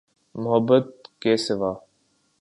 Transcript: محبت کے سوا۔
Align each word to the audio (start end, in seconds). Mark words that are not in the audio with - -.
محبت 0.35 0.87
کے 1.19 1.37
سوا۔ 1.37 1.73